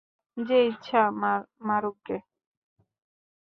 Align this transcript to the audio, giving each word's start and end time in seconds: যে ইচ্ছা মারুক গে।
যে 0.37 0.57
ইচ্ছা 0.67 1.01
মারুক 1.61 1.97
গে। 2.07 2.17